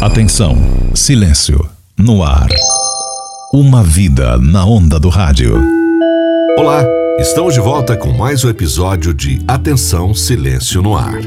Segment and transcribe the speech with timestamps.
[0.00, 0.56] Atenção,
[0.94, 2.48] silêncio, no ar.
[3.52, 5.62] Uma vida na onda do rádio.
[6.58, 6.82] Olá,
[7.18, 11.20] estamos de volta com mais um episódio de Atenção, Silêncio no Ar.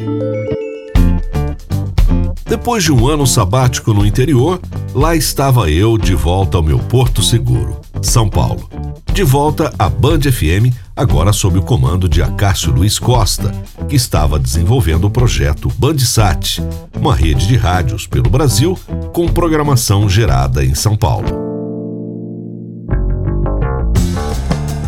[2.48, 4.60] Depois de um ano sabático no interior,
[4.96, 8.68] lá estava eu de volta ao meu porto seguro, São Paulo.
[9.14, 13.52] De volta à Band FM, agora sob o comando de Acácio Luiz Costa,
[13.88, 16.60] que estava desenvolvendo o projeto Bandsat,
[17.00, 18.76] uma rede de rádios pelo Brasil
[19.14, 21.28] com programação gerada em São Paulo.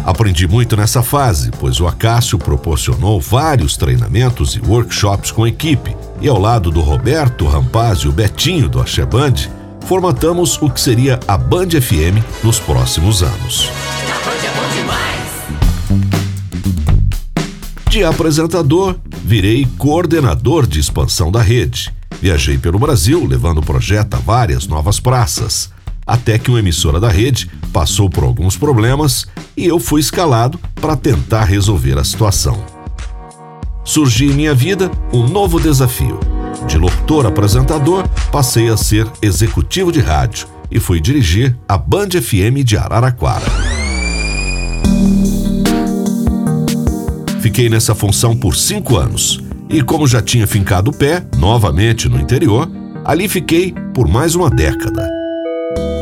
[0.04, 5.96] Aprendi muito nessa fase, pois o Acácio proporcionou vários treinamentos e workshops com a equipe,
[6.20, 9.36] e ao lado do Roberto Rampaz e o Betinho do Axé Band,
[9.82, 13.70] formatamos o que seria a Band FM nos próximos anos.
[17.96, 21.94] De apresentador, virei coordenador de expansão da rede.
[22.22, 25.72] Viajei pelo Brasil levando o projeto a várias novas praças,
[26.06, 30.98] até que uma emissora da rede passou por alguns problemas e eu fui escalado para
[30.98, 32.62] tentar resolver a situação.
[33.86, 36.20] Surgiu em minha vida um novo desafio.
[36.68, 42.64] De locutor apresentador, passei a ser executivo de rádio e fui dirigir a Band FM
[42.66, 43.75] de Araraquara.
[47.46, 52.20] Fiquei nessa função por cinco anos e, como já tinha fincado o pé novamente no
[52.20, 52.68] interior,
[53.06, 55.08] ali fiquei por mais uma década.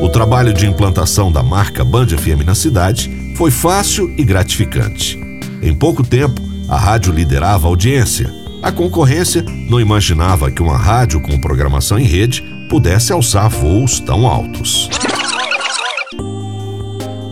[0.02, 5.20] O trabalho de implantação da marca Band FM na cidade foi fácil e gratificante.
[5.62, 8.34] Em pouco tempo, a rádio liderava a audiência.
[8.62, 14.26] A concorrência não imaginava que uma rádio com programação em rede pudesse alçar voos tão
[14.26, 14.90] altos.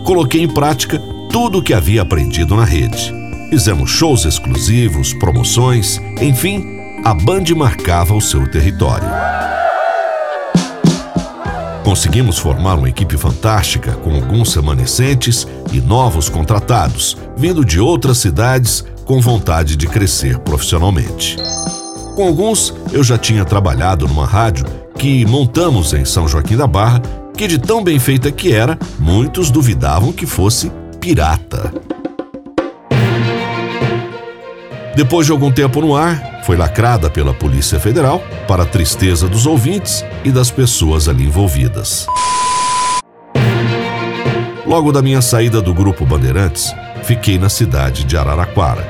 [0.04, 1.00] Coloquei em prática
[1.32, 3.21] tudo o que havia aprendido na rede
[3.52, 6.66] Fizemos shows exclusivos, promoções, enfim,
[7.04, 9.10] a Band marcava o seu território.
[11.84, 18.86] Conseguimos formar uma equipe fantástica com alguns remanescentes e novos contratados, vindo de outras cidades
[19.04, 21.36] com vontade de crescer profissionalmente.
[22.16, 24.66] Com alguns, eu já tinha trabalhado numa rádio
[24.98, 27.02] que montamos em São Joaquim da Barra,
[27.36, 30.72] que de tão bem feita que era, muitos duvidavam que fosse
[31.02, 31.91] pirata.
[34.96, 40.04] Depois de algum tempo no ar, foi lacrada pela Polícia Federal, para tristeza dos ouvintes
[40.26, 42.08] e das pessoas ali envolvidas.
[44.66, 48.86] Logo da minha saída do Grupo Bandeirantes, fiquei na cidade de Araraquara.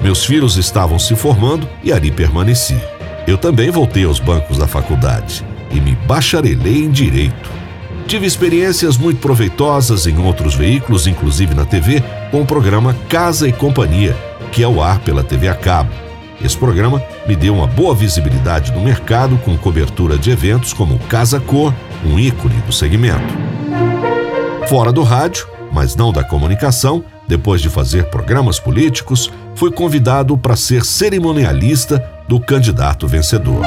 [0.00, 2.78] Meus filhos estavam se formando e ali permaneci.
[3.26, 7.50] Eu também voltei aos bancos da faculdade e me bacharelei em Direito.
[8.06, 13.52] Tive experiências muito proveitosas em outros veículos, inclusive na TV, com o programa Casa e
[13.52, 14.14] Companhia,
[14.62, 15.90] é ao ar pela TV a cabo.
[16.42, 21.40] Esse programa me deu uma boa visibilidade no mercado com cobertura de eventos como Casa
[21.40, 21.72] Cor,
[22.04, 23.34] um ícone do segmento.
[24.68, 30.56] Fora do rádio, mas não da comunicação, depois de fazer programas políticos, fui convidado para
[30.56, 33.64] ser cerimonialista do candidato vencedor.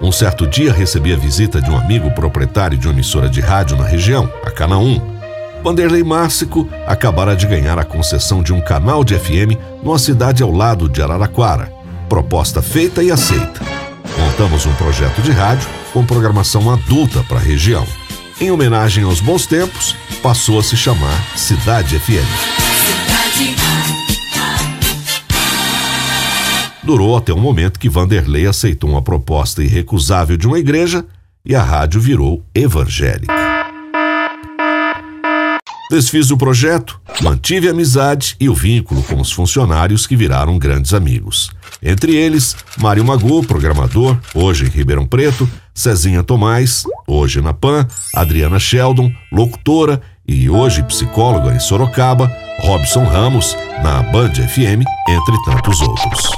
[0.00, 3.76] Um certo dia recebi a visita de um amigo proprietário de uma emissora de rádio
[3.76, 5.15] na região, a Cana 1,
[5.66, 10.52] Vanderlei Márcico acabara de ganhar a concessão de um canal de FM numa cidade ao
[10.52, 11.72] lado de Araraquara.
[12.08, 13.62] Proposta feita e aceita.
[14.16, 17.84] Montamos um projeto de rádio com programação adulta para a região.
[18.40, 22.30] Em homenagem aos bons tempos, passou a se chamar Cidade FM.
[26.84, 31.04] Durou até o momento que Vanderlei aceitou uma proposta irrecusável de uma igreja
[31.44, 33.55] e a rádio virou evangélica.
[35.88, 40.92] Desfiz o projeto, mantive a amizade e o vínculo com os funcionários que viraram grandes
[40.92, 41.50] amigos.
[41.80, 47.86] Entre eles, Mário Magu, programador, hoje em Ribeirão Preto, Cezinha Tomás, hoje na PAN,
[48.16, 52.28] Adriana Sheldon, locutora e hoje psicóloga em Sorocaba,
[52.62, 56.30] Robson Ramos, na Band FM, entre tantos outros.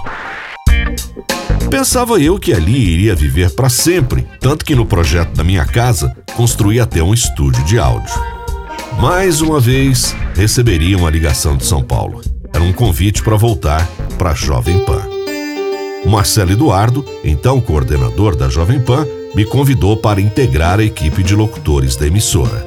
[1.71, 6.15] Pensava eu que ali iria viver para sempre, tanto que no projeto da minha casa
[6.37, 8.38] construí até um estúdio de áudio.
[8.99, 12.21] Mais uma vez, receberia uma ligação de São Paulo.
[12.53, 15.03] Era um convite para voltar para a Jovem Pan.
[16.05, 19.07] Marcelo Eduardo, então coordenador da Jovem Pan,
[19.37, 22.67] me convidou para integrar a equipe de locutores da emissora.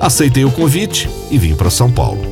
[0.00, 2.22] Aceitei o convite e vim para São Paulo.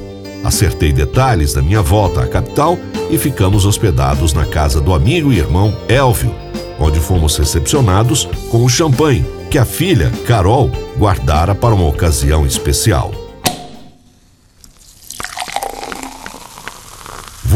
[0.42, 2.76] Acertei detalhes da minha volta à capital
[3.10, 6.34] e ficamos hospedados na casa do amigo e irmão Elvio,
[6.80, 10.68] onde fomos recepcionados com o champanhe que a filha, Carol,
[10.98, 13.25] guardara para uma ocasião especial.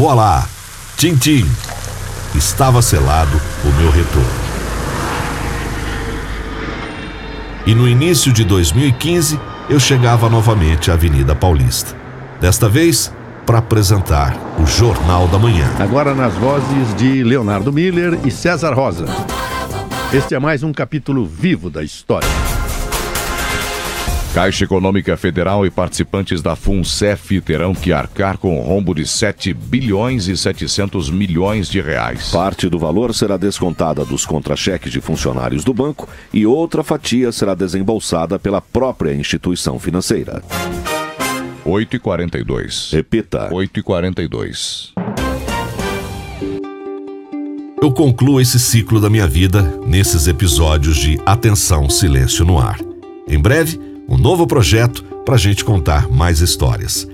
[0.01, 0.47] Voilá!
[0.97, 1.47] Tim Tim!
[2.33, 4.27] estava selado o meu retorno.
[7.67, 9.39] E no início de 2015,
[9.69, 11.95] eu chegava novamente à Avenida Paulista.
[12.39, 13.13] Desta vez,
[13.45, 15.69] para apresentar o Jornal da Manhã.
[15.77, 19.05] Agora nas vozes de Leonardo Miller e César Rosa.
[20.11, 22.27] Este é mais um capítulo vivo da história.
[24.33, 29.53] Caixa Econômica Federal e participantes da FUNCEF terão que arcar com um rombo de 7
[29.53, 32.29] bilhões e 700 milhões de reais.
[32.31, 37.53] Parte do valor será descontada dos contra-cheques de funcionários do banco e outra fatia será
[37.53, 40.41] desembolsada pela própria instituição financeira.
[41.65, 42.91] 8 e 42.
[42.93, 43.53] Repita.
[43.53, 44.93] 8 e 42.
[47.81, 52.79] Eu concluo esse ciclo da minha vida nesses episódios de Atenção Silêncio no Ar.
[53.27, 57.07] Em breve, um novo projeto para a gente contar mais histórias.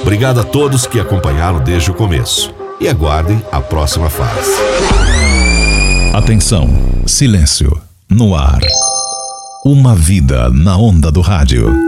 [0.00, 4.52] Obrigado a todos que acompanharam desde o começo e aguardem a próxima fase.
[6.14, 6.68] Atenção,
[7.04, 7.76] silêncio,
[8.08, 8.60] no ar.
[9.64, 11.85] Uma vida na onda do rádio.